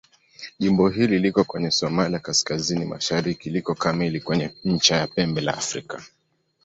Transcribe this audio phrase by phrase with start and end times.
[0.59, 6.03] Jimbo hili liko kwenye Somalia kaskazini-mashariki liko kamili kwenye ncha ya Pembe la Afrika.